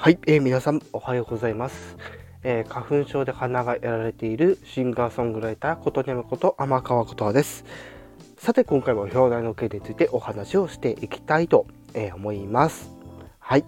[0.00, 1.96] はい、えー、皆さんおはようございます、
[2.44, 7.64] えー、花粉症で鼻がやられているシンガーソングライターことにゃむこと天川ことです。
[8.36, 12.92] さて今回も表題の件についてお話をしていきたいと、えー、思います。
[13.40, 13.64] はい。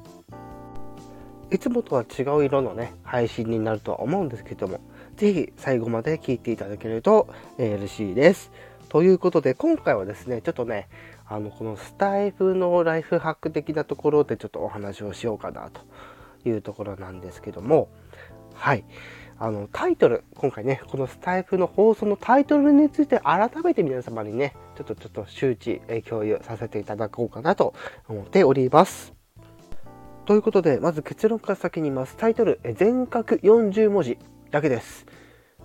[1.50, 4.80] いつもとは違う色のね配信になるとは思うんですけども
[5.16, 7.28] 是非最後まで聞いていただけると、
[7.58, 8.52] えー、嬉しいです。
[8.88, 10.88] ということで今回はですねちょっとね
[11.26, 15.80] あのこのスタイフのライフハック的なところでちょっとお話をしようかなと
[16.48, 17.88] いうところなんですけども、
[18.54, 18.84] はい。
[19.42, 27.72] あの、タイトル、今回ね、このスタイフの放送のタイトルについて改めて皆様にね、ちょっとちょっと周知、え共有させていただこうかなと
[28.06, 29.14] 思っております。
[30.26, 32.18] ということで、まず結論から先に言います。
[32.18, 34.18] タイトル、え全角40文字
[34.50, 35.06] だけです。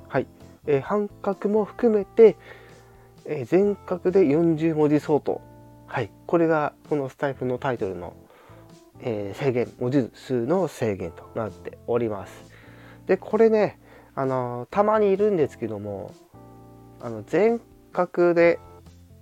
[0.07, 0.27] はい。
[0.67, 2.37] え半角も含めて、
[3.25, 5.41] え全角で40文字相当。
[5.85, 6.11] はい。
[6.27, 8.15] これがこのスタイフのタイトルの
[9.05, 12.33] えー、制限文字数の制限となっております。
[13.05, 13.79] でこれね
[14.15, 16.11] あのたまにいるんですけども
[16.99, 17.61] あの全
[17.93, 18.59] 角で、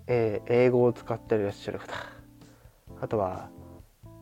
[0.07, 1.93] えー、英語を使ってらっしゃる方
[3.01, 3.49] あとは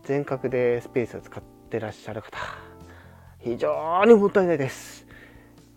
[0.03, 2.39] 全角でスペースを使ってらっしゃる方
[3.39, 5.05] 非常にもったいないです。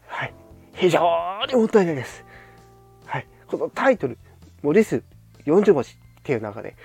[0.06, 0.34] はい。
[0.74, 1.00] 非常
[1.48, 2.24] にもったいないです。
[3.06, 3.26] はい。
[3.46, 4.18] このタイトル
[4.62, 5.02] 文字数
[5.44, 6.76] 40文字っていう中で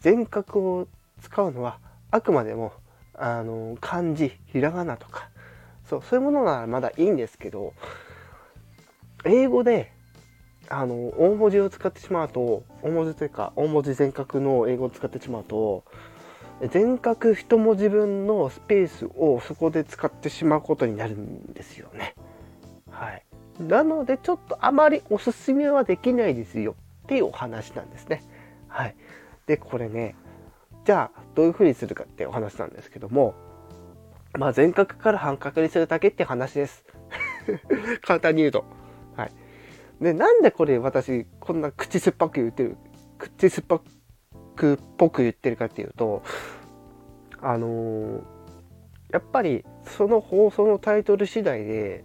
[0.00, 0.88] 全角を
[1.22, 1.78] 使うのは
[2.10, 2.72] あくまでも
[3.14, 5.28] あの漢字ひらがなとか
[5.88, 7.74] そうそういうものならまだいいんですけど
[9.24, 9.92] 英語で
[10.68, 15.84] あの大文字を使ってしまうと大文字というか大文字全角の英語を使ってしまうと
[16.70, 22.14] 全角一文字分のスペースをそこで使ってしまうことになるんですよね。
[22.90, 23.24] はい、
[23.58, 28.22] なのでちょっとあまりおすすめはできないですよっていうお話なんですね。
[28.68, 28.94] はい、
[29.46, 30.14] でこれね
[30.84, 33.34] じゃあどういうふうにするかってお話なんですけども
[34.38, 36.84] まあ全角から半角にするだけって話です。
[38.02, 38.64] 簡単に言うと。
[39.16, 39.32] はい。
[40.00, 42.76] でなんでこれ私こんな口酸っぱく言ってる
[43.18, 43.80] 口酸っぱ
[44.56, 46.22] くっぽく言ってるかっていうと
[47.42, 48.22] あのー、
[49.12, 52.04] やっぱりその放送のタイトル次第で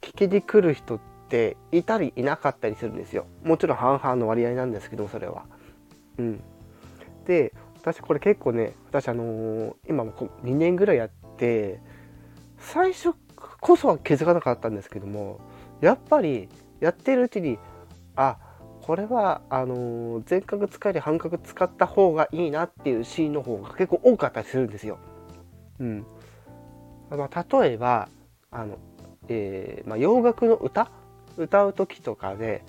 [0.00, 3.26] 聞きに来る人っていたりいなかったりするんですよ。
[3.42, 5.44] もちろん半々の割合なんですけどそれは。
[6.18, 6.40] うん。
[7.26, 7.52] で
[7.92, 11.80] 私これ結構ね私あのー、今も2年ぐらいやって
[12.58, 13.14] 最初
[13.60, 15.40] こそは気づかなかったんですけども
[15.80, 16.48] やっぱり
[16.80, 17.58] やってるうちに
[18.14, 18.36] あ
[18.82, 24.98] これはあのー、全角使えり半角使った方がいいなっていうシーンの方が結構多かったりするんですよ。
[25.78, 26.06] うん。
[27.10, 28.08] まあ、例えば
[28.50, 28.78] あの、
[29.28, 30.90] えー、まあ、洋楽の歌？
[31.36, 32.64] 歌う時とかで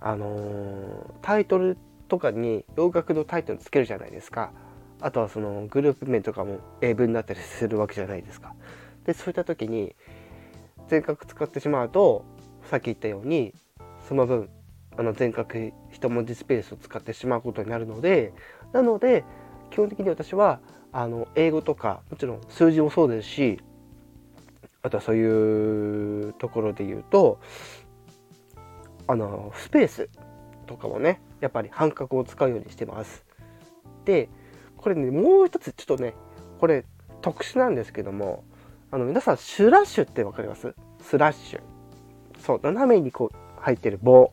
[0.00, 1.76] あのー、タイトル
[2.08, 4.52] とかに洋楽のタイトルつけるじゃないですか。
[5.00, 8.54] あとはそのグループ名とかも英文になったりするわけじゃないですか。
[9.04, 9.94] で、そういった時に
[10.88, 12.24] 全角使ってしまうと、
[12.64, 13.54] さっき言ったように、
[14.08, 14.48] その分、
[14.96, 18.32] あの全角一文字スペースを使ってしまうことになるので、
[18.72, 19.24] なので、
[19.70, 20.60] 基本的に私は、
[20.92, 23.60] あの、英語とか、もちろん数字もそうですし、
[24.82, 27.40] あとはそういうところで言うと、
[29.08, 30.08] あの、スペース
[30.66, 33.24] とかもね、やっぱり半角を使うようにしてます。
[34.04, 34.28] で、
[34.76, 36.14] これね、もう一つちょっとね、
[36.58, 36.84] これ
[37.22, 38.44] 特殊なんですけども、
[38.90, 40.74] あの皆さんシュラッシュってわかります？
[41.00, 41.60] スラッシュ。
[42.38, 44.32] そう、斜めにこう入ってる棒。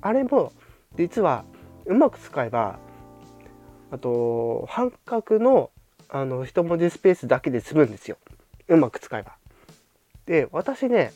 [0.00, 0.52] あれも
[0.96, 1.44] 実は
[1.86, 2.78] うまく使えば、
[3.90, 5.70] あと半角の
[6.08, 8.16] あの一文字スペースだけで済むんですよ。
[8.68, 9.36] うまく使えば。
[10.26, 11.12] で、私ね、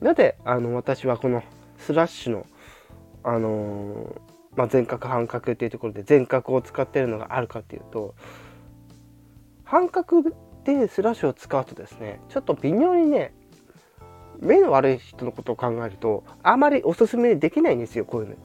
[0.00, 1.42] なぜあの私はこの
[1.80, 2.46] スラッシュの、
[3.24, 8.14] あのー、まあ、全角半角っていうところで全角を使ってるのがあるかっていうと
[9.64, 10.22] 半角
[10.64, 13.32] でスラッシュを使うとですねちょっと微妙にね
[14.40, 18.36] 目の悪い人のことを考えるとあまりおすすめできないんですよこういうの。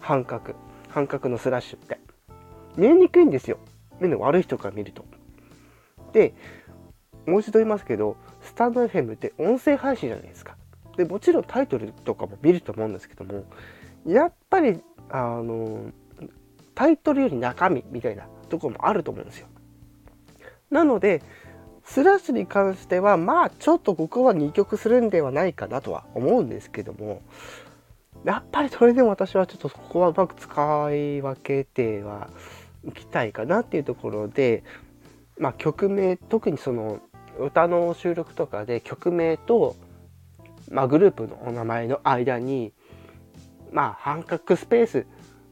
[0.00, 0.54] 半角。
[0.88, 1.98] 半角のスラッシュって。
[2.76, 3.58] 見えにくいんですよ。
[3.98, 5.04] 目の悪い人から見ると。
[6.12, 6.34] で
[7.26, 10.56] もう一度言いますけどスタンド FM って音声配信じゃないですか。
[10.96, 13.44] でもちろんタイトルとかも見ると思うんですけども
[14.06, 14.80] やっぱり
[15.10, 15.90] あの
[16.74, 19.46] タイトルより中身みたいなとこもあると思うんですよ。
[20.70, 21.22] なので
[21.84, 27.22] スラッシュに関してはまあちょっとここは2曲するんではないかなとは思うんですけども
[28.24, 32.30] やっぱりそれでも私はちょっとここはうまく使い分けては
[32.86, 34.62] いきたいかなっていうところで
[35.38, 37.00] まあ曲名特にその
[37.38, 39.76] 歌の収録とかで曲名と
[40.72, 42.72] まあ、グループのお名前の間に、
[43.70, 45.06] まあ、半角スペース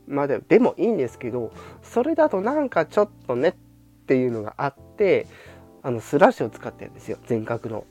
[0.07, 1.53] まででもいいんですけど、
[1.83, 3.53] それだとなんかちょっとねっ
[4.07, 5.27] ていうのがあって
[5.83, 7.85] あのスラッシュを使ってるんですよ全角の。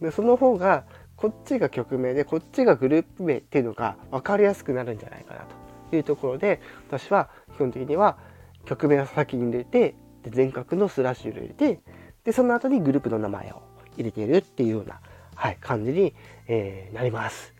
[0.00, 0.84] でその方が
[1.16, 5.46] こっちが曲名でこっちがグループ名っていうのが分かりやすくなるんじゃないかな
[5.90, 8.18] というところで私は基本的には
[8.66, 11.80] 曲名を先に入れてで全角のスラッシュを入れて
[12.24, 13.62] でその後にグループの名前を
[13.96, 15.00] 入れているっていうような、
[15.34, 16.14] はい、感じに、
[16.48, 17.52] えー、なります。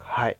[0.00, 0.36] はい。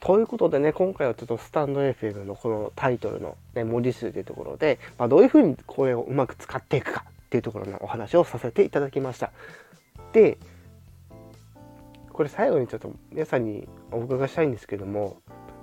[0.00, 9.32] ということでね、今回はちょっとスタンド FM のこのタイトルの、ね、文字数というところで、まあ、どういうふうにこれをうまく使っていくかっていうところのお話をさせていただきました。
[10.12, 10.38] で、
[12.12, 15.16] これ最後にちょっと皆さんにお伺いしたいんですけども、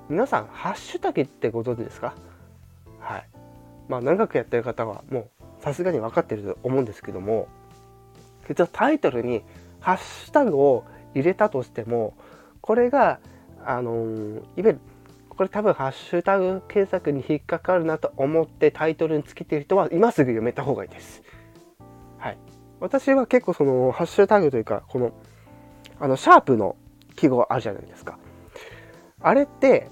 [0.10, 2.14] 皆さん、ハッシュタグってご存知ですか？
[3.00, 3.28] はい。
[3.88, 7.48] まあ、長くやってる方はもうさすがに分かってると思うんですけども、
[8.48, 9.44] 実はタイトルに
[9.84, 12.16] ハッシュタグを入れたとしても、
[12.62, 13.20] これが
[13.66, 14.80] あの、いわゆる
[15.30, 21.24] これ多分ハッシュタグ検索に引っかかるなと思ってタイトルにつけてる人は今すぐ読めた方がいいです。
[22.20, 22.38] はい。
[22.80, 25.12] 私は結構そのハッシュタグというか、この、
[26.00, 26.76] あの、シャープの
[27.16, 28.18] 記号あるじゃないですか。
[29.22, 29.90] あれって、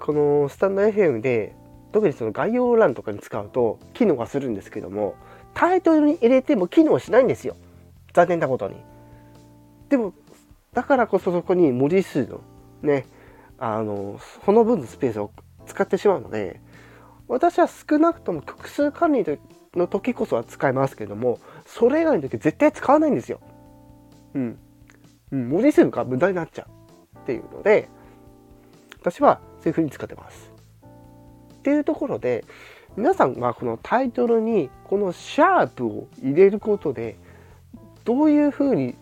[0.00, 1.56] このスタンド FM で、
[1.92, 5.14] 特にその概要欄とかに使うと機能がするんですけども、
[5.54, 7.56] タイトルに入れても機能しないんですよ。
[8.14, 8.76] 残念なことに。
[9.90, 10.14] でも、
[10.72, 12.40] だからこそそこに文字数の
[12.82, 13.06] ね、
[13.58, 15.30] あの、その分のスペースを
[15.66, 16.60] 使ってしまうので、
[17.28, 19.24] 私は少なくとも複数管理
[19.74, 23.40] の時こそは使いますけども、それ以外の時絶対使わないんですよ。
[24.34, 24.58] うん。
[25.32, 26.66] うん、文字数が無駄になっちゃ
[27.14, 27.88] うっていうので、
[29.00, 30.52] 私はそういう風に使ってます。
[31.58, 32.44] っていうところで、
[32.96, 37.16] 皆さんがこのタイトルにこのシャープを入れることで、
[38.04, 38.96] どういう風に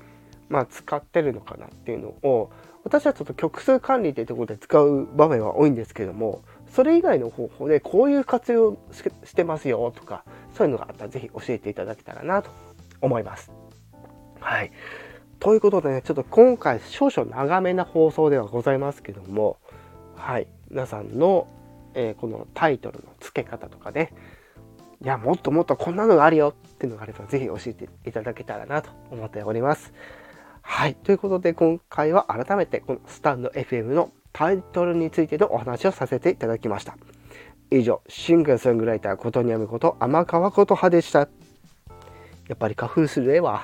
[0.53, 2.53] まあ、使ってるのかなっていうのを
[2.85, 8.77] 私はちょっと曲数管理っていうところで使う場面は多いんですけどもそれ以外の方法でこういう活用
[9.25, 12.51] してますよとかそういうのがあったら是非教えていただけたらなと
[13.01, 13.51] 思います。
[14.41, 14.73] はい。
[15.39, 19.57] ということでねちょっと今回少々長めな放送ではございますけども
[20.17, 21.49] はい皆さんの、
[21.95, 24.13] えー、このタイトルの付け方とかね
[25.03, 29.93] いやもっともっとこんなのがあるよっていうのがあれば是非教えていただけたらなと思っております。
[30.63, 30.95] はい。
[30.95, 36.97] ということで、今回は改めて、このスタンド FM のタイトルについてのお話をさせていただきました。
[37.71, 41.29] 以上、シンガーソングライターことにゃむこと天川琴葉でした。
[42.49, 43.63] やっぱり花粉する絵は。